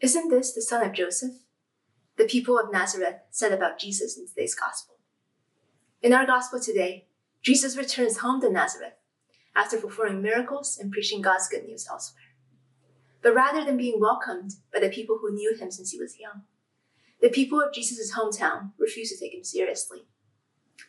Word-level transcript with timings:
Isn't 0.00 0.30
this 0.30 0.54
the 0.54 0.62
son 0.62 0.82
of 0.86 0.94
Joseph? 0.94 1.34
The 2.16 2.24
people 2.24 2.58
of 2.58 2.72
Nazareth 2.72 3.16
said 3.30 3.52
about 3.52 3.78
Jesus 3.78 4.16
in 4.16 4.26
today's 4.26 4.54
gospel. 4.54 4.96
In 6.00 6.14
our 6.14 6.24
gospel 6.24 6.58
today, 6.58 7.08
Jesus 7.42 7.76
returns 7.76 8.18
home 8.18 8.40
to 8.40 8.50
Nazareth 8.50 8.94
after 9.54 9.76
performing 9.76 10.22
miracles 10.22 10.78
and 10.80 10.90
preaching 10.90 11.20
God's 11.20 11.48
good 11.48 11.64
news 11.64 11.86
elsewhere. 11.90 12.22
But 13.22 13.34
rather 13.34 13.62
than 13.62 13.76
being 13.76 14.00
welcomed 14.00 14.52
by 14.72 14.80
the 14.80 14.88
people 14.88 15.18
who 15.20 15.34
knew 15.34 15.54
him 15.54 15.70
since 15.70 15.90
he 15.90 16.00
was 16.00 16.18
young, 16.18 16.42
the 17.20 17.28
people 17.28 17.60
of 17.60 17.74
Jesus' 17.74 18.14
hometown 18.14 18.72
refused 18.78 19.12
to 19.12 19.20
take 19.20 19.34
him 19.34 19.44
seriously. 19.44 20.06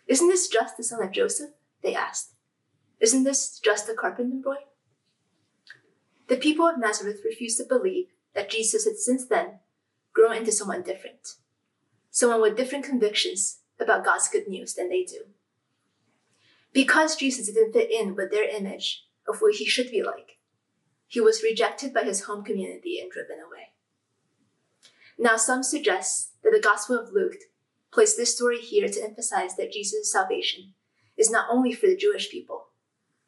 Isn't 0.07 0.29
this 0.29 0.47
just 0.47 0.77
the 0.77 0.83
son 0.83 1.03
of 1.03 1.11
Joseph? 1.11 1.49
They 1.83 1.95
asked. 1.95 2.35
Isn't 3.01 3.25
this 3.25 3.59
just 3.59 3.89
a 3.89 3.93
carpenter 3.93 4.37
boy? 4.41 4.63
The 6.29 6.37
people 6.37 6.65
of 6.65 6.79
Nazareth 6.79 7.21
refused 7.25 7.57
to 7.57 7.65
believe 7.65 8.07
that 8.33 8.49
Jesus 8.49 8.85
had 8.85 8.97
since 8.97 9.25
then 9.25 9.59
grown 10.13 10.35
into 10.35 10.51
someone 10.51 10.83
different, 10.83 11.35
someone 12.09 12.41
with 12.41 12.57
different 12.57 12.85
convictions 12.85 13.59
about 13.79 14.05
God's 14.05 14.29
good 14.29 14.47
news 14.47 14.73
than 14.73 14.89
they 14.89 15.03
do. 15.03 15.25
Because 16.73 17.15
Jesus 17.15 17.47
didn't 17.47 17.73
fit 17.73 17.91
in 17.91 18.15
with 18.15 18.31
their 18.31 18.47
image 18.47 19.05
of 19.27 19.39
what 19.39 19.55
he 19.55 19.65
should 19.65 19.91
be 19.91 20.03
like, 20.03 20.37
he 21.07 21.19
was 21.19 21.43
rejected 21.43 21.93
by 21.93 22.03
his 22.03 22.23
home 22.23 22.43
community 22.43 22.99
and 23.01 23.11
driven 23.11 23.37
away. 23.37 23.73
Now, 25.17 25.35
some 25.35 25.63
suggest 25.63 26.31
that 26.43 26.51
the 26.53 26.61
Gospel 26.61 26.97
of 26.97 27.11
Luke 27.11 27.35
placed 27.91 28.15
this 28.15 28.33
story 28.33 28.59
here 28.59 28.87
to 28.87 29.03
emphasize 29.03 29.55
that 29.57 29.73
Jesus' 29.73 30.11
salvation 30.11 30.73
is 31.17 31.29
not 31.29 31.47
only 31.51 31.73
for 31.73 31.87
the 31.87 31.97
Jewish 31.97 32.31
people, 32.31 32.67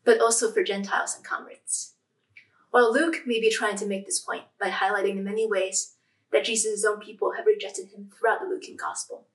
but 0.06 0.22
also 0.22 0.52
for 0.52 0.64
Gentiles 0.64 1.16
and 1.16 1.26
converts. 1.26 1.93
While 2.74 2.92
Luke 2.92 3.22
may 3.28 3.40
be 3.40 3.52
trying 3.52 3.76
to 3.76 3.86
make 3.86 4.08
this 4.08 4.20
point 4.20 4.46
by 4.60 4.72
highlighting 4.72 5.18
the 5.18 5.22
many 5.22 5.48
ways 5.48 5.94
that 6.32 6.44
Jesus' 6.44 6.84
own 6.84 7.00
people 7.00 7.34
have 7.34 7.46
rejected 7.46 7.90
him 7.90 8.10
throughout 8.10 8.40
the 8.40 8.48
Lucan 8.48 8.76
Gospel, 8.76 9.28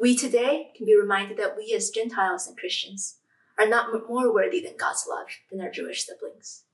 we 0.00 0.16
today 0.16 0.70
can 0.74 0.86
be 0.86 0.98
reminded 0.98 1.36
that 1.36 1.58
we 1.58 1.74
as 1.76 1.90
Gentiles 1.90 2.46
and 2.46 2.56
Christians 2.56 3.18
are 3.58 3.68
not 3.68 3.92
more 4.08 4.32
worthy 4.32 4.62
than 4.62 4.78
God's 4.78 5.04
love 5.06 5.26
than 5.50 5.60
our 5.60 5.70
Jewish 5.70 6.06
siblings. 6.06 6.64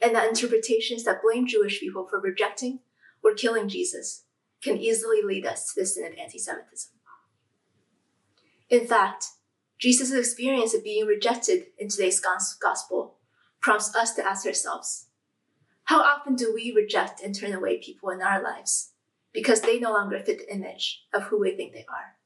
And 0.00 0.14
that 0.14 0.30
interpretations 0.30 1.04
that 1.04 1.20
blame 1.22 1.46
Jewish 1.46 1.80
people 1.80 2.06
for 2.08 2.18
rejecting 2.18 2.78
or 3.22 3.34
killing 3.34 3.68
Jesus 3.68 4.24
can 4.62 4.78
easily 4.78 5.20
lead 5.22 5.44
us 5.44 5.74
to 5.74 5.80
the 5.82 5.86
sin 5.86 6.06
of 6.06 6.18
anti 6.18 6.38
Semitism. 6.38 6.90
In 8.70 8.86
fact, 8.86 9.26
Jesus' 9.78 10.10
experience 10.10 10.72
of 10.72 10.82
being 10.82 11.04
rejected 11.04 11.66
in 11.78 11.90
today's 11.90 12.18
gospel 12.18 13.18
prompts 13.64 13.96
us 13.96 14.12
to 14.12 14.22
ask 14.22 14.44
ourselves 14.46 15.06
how 15.84 16.02
often 16.02 16.34
do 16.36 16.52
we 16.54 16.70
reject 16.70 17.22
and 17.22 17.34
turn 17.34 17.54
away 17.54 17.78
people 17.78 18.10
in 18.10 18.20
our 18.20 18.42
lives 18.42 18.92
because 19.32 19.62
they 19.62 19.78
no 19.78 19.90
longer 19.90 20.20
fit 20.20 20.38
the 20.38 20.54
image 20.54 21.04
of 21.14 21.24
who 21.24 21.40
we 21.40 21.56
think 21.56 21.72
they 21.72 21.86
are? 21.88 22.16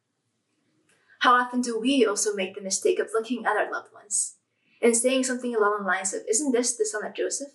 How 1.21 1.35
often 1.35 1.61
do 1.61 1.79
we 1.79 2.05
also 2.05 2.35
make 2.35 2.57
the 2.57 2.61
mistake 2.61 2.99
of 2.99 3.11
looking 3.13 3.47
at 3.47 3.57
our 3.57 3.71
loved 3.71 3.93
ones 3.95 4.35
and 4.83 4.97
saying 4.97 5.25
something 5.25 5.55
along 5.55 5.79
the 5.79 5.87
lines 5.87 6.13
of, 6.13 6.23
Isn't 6.29 6.51
this 6.51 6.77
the 6.77 6.85
son 6.85 7.07
of 7.07 7.15
Joseph? 7.15 7.53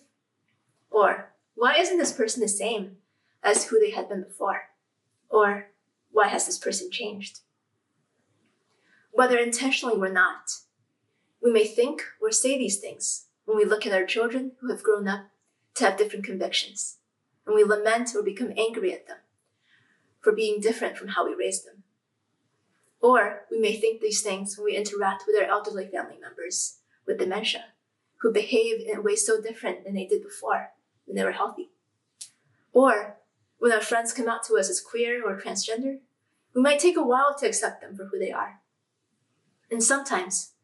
Or, 0.90 1.34
Why 1.54 1.74
isn't 1.76 1.98
this 1.98 2.12
person 2.12 2.40
the 2.40 2.48
same 2.48 2.96
as 3.42 3.66
who 3.66 3.78
they 3.78 3.90
had 3.90 4.08
been 4.08 4.22
before? 4.22 4.62
Or, 5.28 5.68
Why 6.10 6.28
has 6.28 6.46
this 6.46 6.58
person 6.58 6.90
changed? 6.90 7.40
Whether 9.12 9.36
intentionally 9.36 9.96
or 9.96 10.10
not, 10.10 10.52
we 11.42 11.52
may 11.52 11.66
think 11.66 12.02
or 12.20 12.32
say 12.32 12.56
these 12.56 12.78
things 12.78 13.26
when 13.54 13.64
we 13.64 13.70
look 13.70 13.86
at 13.86 13.92
our 13.92 14.04
children 14.04 14.50
who 14.60 14.68
have 14.68 14.82
grown 14.82 15.06
up 15.06 15.26
to 15.76 15.84
have 15.84 15.96
different 15.96 16.24
convictions, 16.24 16.96
and 17.46 17.54
we 17.54 17.62
lament 17.62 18.10
or 18.16 18.20
become 18.20 18.52
angry 18.58 18.92
at 18.92 19.06
them 19.06 19.18
for 20.20 20.32
being 20.32 20.60
different 20.60 20.96
from 20.96 21.08
how 21.08 21.24
we 21.24 21.36
raised 21.36 21.64
them. 21.64 21.84
Or 23.00 23.42
we 23.52 23.60
may 23.60 23.76
think 23.76 24.00
these 24.00 24.22
things 24.22 24.58
when 24.58 24.64
we 24.64 24.76
interact 24.76 25.22
with 25.24 25.36
our 25.40 25.48
elderly 25.48 25.86
family 25.86 26.16
members 26.20 26.78
with 27.06 27.20
dementia, 27.20 27.66
who 28.22 28.32
behave 28.32 28.80
in 28.80 29.04
ways 29.04 29.24
so 29.24 29.40
different 29.40 29.84
than 29.84 29.94
they 29.94 30.06
did 30.06 30.24
before 30.24 30.70
when 31.04 31.14
they 31.14 31.22
were 31.22 31.30
healthy. 31.30 31.70
Or 32.72 33.18
when 33.58 33.70
our 33.70 33.80
friends 33.80 34.12
come 34.12 34.28
out 34.28 34.42
to 34.48 34.56
us 34.56 34.68
as 34.68 34.80
queer 34.80 35.24
or 35.24 35.40
transgender, 35.40 35.98
we 36.56 36.60
might 36.60 36.80
take 36.80 36.96
a 36.96 37.04
while 37.04 37.36
to 37.38 37.46
accept 37.46 37.82
them 37.82 37.94
for 37.94 38.06
who 38.06 38.18
they 38.18 38.32
are. 38.32 38.62
And 39.70 39.80
sometimes 39.80 40.54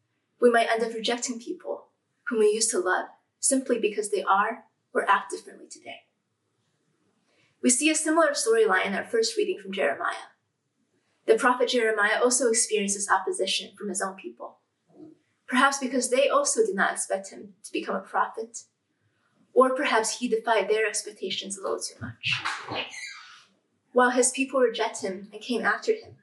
we 0.41 0.51
might 0.51 0.67
end 0.69 0.83
up 0.83 0.93
rejecting 0.93 1.39
people 1.39 1.85
whom 2.31 2.39
we 2.39 2.47
used 2.47 2.71
to 2.71 2.79
love 2.79 3.07
simply 3.39 3.77
because 3.77 4.09
they 4.09 4.23
are 4.23 4.63
or 4.93 5.07
act 5.07 5.31
differently 5.31 5.67
today. 5.69 5.97
We 7.61 7.69
see 7.69 7.91
a 7.91 7.95
similar 7.95 8.29
storyline 8.29 8.85
in 8.85 8.95
our 8.95 9.03
first 9.03 9.37
reading 9.37 9.59
from 9.61 9.73
Jeremiah. 9.73 10.31
The 11.27 11.35
prophet 11.35 11.69
Jeremiah 11.69 12.19
also 12.23 12.49
experiences 12.49 13.09
opposition 13.09 13.71
from 13.77 13.89
his 13.89 14.01
own 14.01 14.15
people, 14.15 14.59
perhaps 15.47 15.77
because 15.77 16.09
they 16.09 16.29
also 16.29 16.65
did 16.65 16.75
not 16.75 16.93
expect 16.93 17.29
him 17.29 17.53
to 17.63 17.71
become 17.71 17.95
a 17.95 17.99
prophet, 17.99 18.59
or 19.53 19.75
perhaps 19.75 20.17
he 20.17 20.27
defied 20.27 20.69
their 20.69 20.87
expectations 20.87 21.57
a 21.57 21.61
little 21.61 21.79
too 21.79 21.99
much. 22.01 22.83
While 23.91 24.11
his 24.11 24.31
people 24.31 24.61
reject 24.61 25.01
him 25.01 25.27
and 25.33 25.41
came 25.41 25.63
after 25.63 25.91
him, 25.91 26.15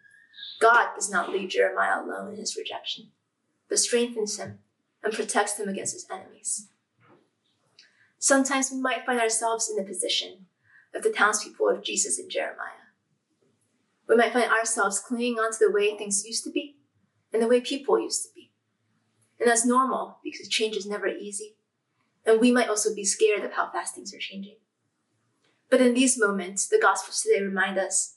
God 0.61 0.89
does 0.97 1.11
not 1.11 1.31
leave 1.31 1.51
Jeremiah 1.51 2.03
alone 2.03 2.33
in 2.33 2.39
his 2.39 2.57
rejection, 2.57 3.11
but 3.69 3.79
strengthens 3.79 4.39
him 4.39 4.61
and 5.03 5.13
protects 5.13 5.59
him 5.59 5.69
against 5.69 5.95
his 5.95 6.07
enemies. 6.11 6.69
Sometimes 8.19 8.71
we 8.71 8.81
might 8.81 9.07
find 9.07 9.21
ourselves 9.21 9.71
in 9.71 9.77
the 9.77 9.89
position 9.89 10.47
of 10.95 11.03
the 11.03 11.13
townspeople 11.13 11.69
of 11.69 11.85
Jesus 11.85 12.19
and 12.19 12.31
Jeremiah 12.31 12.89
we 14.09 14.17
might 14.17 14.33
find 14.33 14.51
ourselves 14.51 14.99
clinging 14.99 15.39
on 15.39 15.53
to 15.53 15.59
the 15.61 15.71
way 15.71 15.97
things 15.97 16.25
used 16.27 16.45
to 16.45 16.51
be 16.51 16.77
and 17.33 17.43
the 17.43 17.49
way 17.49 17.61
people 17.61 18.01
used 18.01 18.23
to 18.23 18.29
be. 18.35 18.51
And 19.39 19.49
that's 19.49 19.67
normal 19.67 20.19
because 20.25 20.49
change 20.49 20.77
is 20.77 20.87
never 20.87 21.07
easy. 21.07 21.57
And 22.27 22.41
we 22.41 22.51
might 22.51 22.69
also 22.69 22.95
be 22.95 23.05
scared 23.05 23.45
of 23.45 23.53
how 23.53 23.71
fast 23.71 23.95
things 23.95 24.13
are 24.15 24.19
changing. 24.19 24.57
But 25.71 25.81
in 25.81 25.95
these 25.95 26.19
moments, 26.19 26.67
the 26.67 26.81
Gospels 26.81 27.23
today 27.23 27.43
remind 27.43 27.79
us 27.79 28.17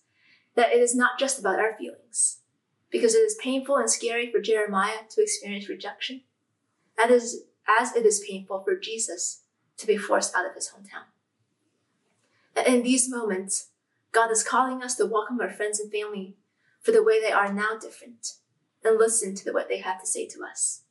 that 0.56 0.72
it 0.72 0.80
is 0.80 0.96
not 0.96 1.20
just 1.20 1.40
about 1.40 1.60
our 1.60 1.76
feelings, 1.78 2.40
because 2.90 3.14
it 3.14 3.20
is 3.20 3.38
painful 3.42 3.76
and 3.76 3.90
scary 3.90 4.32
for 4.32 4.40
Jeremiah 4.40 5.00
to 5.10 5.22
experience 5.22 5.70
rejection, 5.70 6.22
as 7.10 7.96
it 7.96 8.06
is 8.06 8.24
painful 8.28 8.62
for 8.64 8.76
Jesus 8.76 9.44
to 9.78 9.88
be 9.88 9.98
forced 9.98 10.36
out 10.36 10.46
of 10.46 10.54
his 10.54 10.70
hometown. 10.70 11.06
And 12.56 12.68
in 12.68 12.84
these 12.84 13.10
moments, 13.10 13.70
God 14.12 14.30
is 14.30 14.44
calling 14.44 14.84
us 14.84 14.96
to 14.96 15.06
welcome 15.06 15.40
our 15.40 15.50
friends 15.50 15.80
and 15.80 15.92
family 15.92 16.36
for 16.82 16.92
the 16.92 17.02
way 17.02 17.20
they 17.22 17.32
are 17.32 17.52
now 17.52 17.78
different 17.80 18.34
and 18.84 18.98
listen 18.98 19.36
to 19.36 19.52
what 19.52 19.70
they 19.70 19.78
have 19.78 20.02
to 20.02 20.06
say 20.06 20.28
to 20.28 20.44
us. 20.44 20.82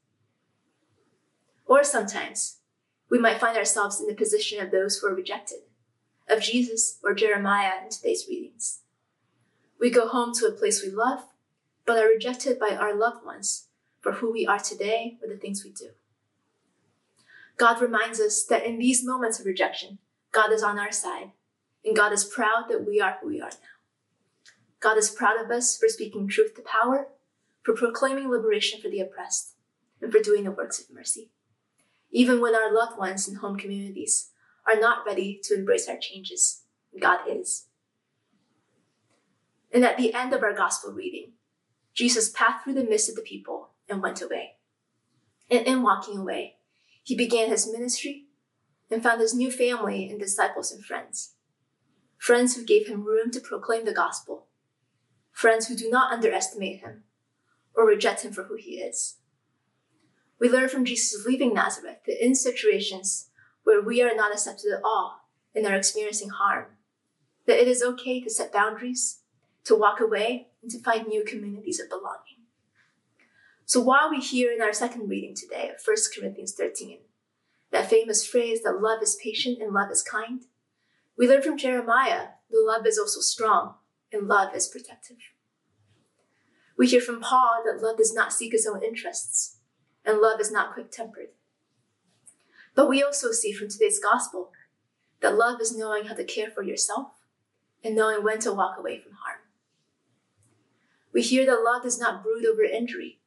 Or 1.67 1.85
sometimes 1.85 2.57
we 3.11 3.19
might 3.19 3.39
find 3.39 3.57
ourselves 3.57 4.01
in 4.01 4.07
the 4.07 4.15
position 4.15 4.61
of 4.61 4.71
those 4.71 4.99
who 4.99 5.09
are 5.09 5.15
rejected, 5.15 5.59
of 6.29 6.41
Jesus 6.41 6.99
or 7.05 7.15
Jeremiah 7.15 7.83
in 7.85 7.91
today's 7.91 8.27
readings. 8.29 8.81
We 9.79 9.91
go 9.91 10.09
home 10.09 10.33
to 10.35 10.47
a 10.47 10.53
place 10.53 10.83
we 10.83 10.91
love, 10.91 11.25
but 11.85 11.99
are 11.99 12.09
rejected 12.09 12.59
by 12.59 12.71
our 12.71 12.95
loved 12.95 13.25
ones 13.25 13.67
for 14.01 14.13
who 14.13 14.33
we 14.33 14.47
are 14.47 14.59
today 14.59 15.19
or 15.23 15.29
the 15.29 15.39
things 15.39 15.65
we 15.65 15.71
do. 15.71 15.91
God 17.61 17.83
reminds 17.83 18.19
us 18.21 18.43
that 18.45 18.65
in 18.65 18.79
these 18.79 19.05
moments 19.05 19.39
of 19.39 19.45
rejection, 19.45 19.99
God 20.33 20.51
is 20.51 20.63
on 20.63 20.79
our 20.79 20.91
side 20.91 21.33
and 21.85 21.95
God 21.95 22.11
is 22.11 22.25
proud 22.25 22.71
that 22.71 22.87
we 22.87 23.03
are 23.03 23.19
who 23.21 23.29
we 23.29 23.39
are 23.43 23.51
now. 23.51 23.77
God 24.81 24.97
is 24.97 25.11
proud 25.11 25.39
of 25.39 25.51
us 25.51 25.77
for 25.77 25.87
speaking 25.87 26.27
truth 26.27 26.55
to 26.55 26.63
power, 26.63 27.09
for 27.63 27.75
proclaiming 27.75 28.31
liberation 28.31 28.81
for 28.81 28.89
the 28.89 29.01
oppressed, 29.01 29.57
and 30.01 30.11
for 30.11 30.21
doing 30.21 30.45
the 30.45 30.51
works 30.51 30.81
of 30.81 30.87
mercy. 30.91 31.33
Even 32.11 32.41
when 32.41 32.55
our 32.55 32.75
loved 32.75 32.99
ones 32.99 33.29
and 33.29 33.37
home 33.37 33.59
communities 33.59 34.31
are 34.67 34.81
not 34.81 35.05
ready 35.05 35.39
to 35.43 35.55
embrace 35.55 35.87
our 35.87 35.99
changes, 35.99 36.63
God 36.99 37.21
is. 37.29 37.67
And 39.71 39.85
at 39.85 39.99
the 39.99 40.15
end 40.15 40.33
of 40.33 40.43
our 40.43 40.55
gospel 40.55 40.93
reading, 40.93 41.33
Jesus 41.93 42.31
passed 42.31 42.65
through 42.65 42.75
the 42.75 42.85
midst 42.85 43.11
of 43.11 43.17
the 43.17 43.21
people 43.21 43.73
and 43.87 44.01
went 44.01 44.23
away. 44.23 44.53
And 45.51 45.67
in 45.67 45.83
walking 45.83 46.17
away, 46.17 46.57
he 47.03 47.17
began 47.17 47.49
his 47.49 47.71
ministry 47.71 48.27
and 48.91 49.03
found 49.03 49.21
his 49.21 49.35
new 49.35 49.51
family 49.51 50.09
and 50.09 50.19
disciples 50.19 50.73
and 50.73 50.85
friends 50.85 51.35
friends 52.21 52.55
who 52.55 52.65
gave 52.65 52.87
him 52.87 53.03
room 53.03 53.31
to 53.31 53.41
proclaim 53.41 53.87
the 53.87 53.95
gospel, 53.95 54.47
friends 55.33 55.67
who 55.67 55.75
do 55.75 55.89
not 55.89 56.13
underestimate 56.13 56.81
him 56.81 57.03
or 57.75 57.87
reject 57.87 58.23
him 58.23 58.31
for 58.31 58.45
who 58.45 58.57
he 58.57 58.73
is. 58.73 59.17
We 60.39 60.51
learn 60.51 60.69
from 60.69 60.85
Jesus 60.85 61.25
leaving 61.25 61.55
Nazareth 61.55 62.01
that 62.07 62.23
in 62.23 62.35
situations 62.35 63.31
where 63.65 63.81
we 63.81 64.03
are 64.03 64.15
not 64.15 64.33
accepted 64.33 64.71
at 64.71 64.83
all 64.85 65.31
and 65.55 65.67
are 65.67 65.75
experiencing 65.75 66.29
harm, 66.29 66.67
that 67.47 67.59
it 67.59 67.67
is 67.67 67.83
okay 67.83 68.21
to 68.21 68.29
set 68.31 68.53
boundaries, 68.53 69.21
to 69.65 69.75
walk 69.75 69.99
away, 69.99 70.49
and 70.63 70.71
to 70.71 70.83
find 70.83 71.07
new 71.07 71.25
communities 71.25 71.81
of 71.81 71.89
belonging. 71.89 72.40
So 73.71 73.79
while 73.79 74.11
we 74.11 74.19
hear 74.19 74.51
in 74.51 74.61
our 74.61 74.73
second 74.73 75.09
reading 75.09 75.33
today 75.33 75.69
of 75.69 75.81
1 75.87 75.97
Corinthians 76.19 76.55
13, 76.55 76.99
that 77.71 77.89
famous 77.89 78.27
phrase 78.27 78.65
that 78.65 78.81
love 78.83 79.01
is 79.01 79.17
patient 79.23 79.63
and 79.63 79.73
love 79.73 79.93
is 79.93 80.03
kind, 80.03 80.43
We 81.17 81.29
learn 81.29 81.43
from 81.43 81.57
Jeremiah 81.57 82.31
that 82.51 82.65
love 82.67 82.85
is 82.85 82.99
also 82.99 83.21
strong 83.21 83.77
and 84.13 84.27
love 84.27 84.57
is 84.57 84.67
protective. 84.67 85.19
We 86.77 86.89
hear 86.89 87.01
from 87.01 87.21
Paul 87.21 87.63
that 87.65 87.81
love 87.81 87.99
does 87.99 88.13
not 88.13 88.33
seek 88.33 88.53
its 88.55 88.67
own 88.67 88.83
interests 88.83 89.59
and 90.05 90.19
love 90.19 90.41
is 90.41 90.51
not 90.51 90.75
quick 90.75 90.91
tempered. 90.91 91.29
But 92.75 92.89
we 92.89 93.05
also 93.05 93.31
see 93.31 93.53
from 93.53 93.69
today's 93.69 94.01
gospel 94.01 94.51
that 95.21 95.37
love 95.37 95.61
is 95.61 95.79
knowing 95.79 96.07
how 96.07 96.15
to 96.15 96.25
care 96.25 96.51
for 96.51 96.65
yourself 96.65 97.13
and 97.85 97.95
knowing 97.95 98.25
when 98.25 98.41
to 98.41 98.53
walk 98.53 98.77
away 98.77 98.99
from 98.99 99.13
harm. 99.13 99.39
We 101.13 101.23
hear 101.23 101.47
that 101.47 101.63
love 101.63 101.85
does 101.85 102.01
not 102.01 102.25
brood 102.25 102.45
over 102.45 102.65
injury, 102.65 103.20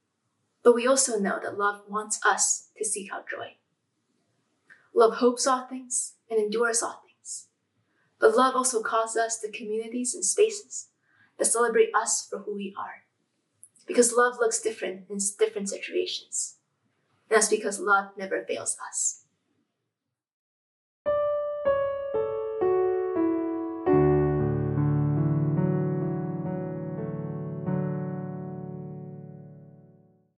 but 0.63 0.74
we 0.74 0.88
also 0.88 1.19
know 1.19 1.39
that 1.42 1.57
love 1.57 1.81
wants 1.88 2.19
us 2.25 2.69
to 2.77 2.86
seek 2.86 3.12
out 3.12 3.30
joy. 3.30 3.57
Love 4.95 5.15
hopes 5.15 5.45
all 5.45 5.65
things 5.68 6.13
and 6.30 6.39
endures 6.39 6.81
all 6.81 7.04
things. 7.06 7.48
But 8.19 8.36
love 8.36 8.56
also 8.56 8.81
calls 8.81 9.18
us 9.18 9.39
to 9.39 9.51
communities 9.51 10.15
and 10.15 10.24
spaces 10.24 10.88
that 11.38 11.45
celebrate 11.45 11.89
us 11.94 12.25
for 12.30 12.39
who 12.39 12.56
we 12.56 12.74
are. 12.77 13.04
Because 13.86 14.13
love 14.13 14.36
looks 14.39 14.62
different 14.62 15.10
in 15.10 15.19
different 15.38 15.69
situations. 15.69 16.56
And 17.30 17.36
that's 17.36 17.50
because 17.50 17.80
love 17.80 18.12
never 18.18 18.45
fails 18.45 18.77
us. 18.89 19.22